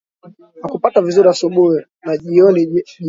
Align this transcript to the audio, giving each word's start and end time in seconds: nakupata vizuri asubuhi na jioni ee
nakupata 0.61 1.01
vizuri 1.01 1.27
asubuhi 1.29 1.79
na 2.05 2.13
jioni 2.21 2.61
ee 2.77 2.83